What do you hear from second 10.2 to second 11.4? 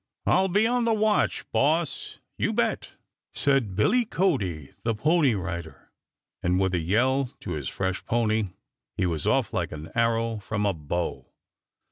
from a bow.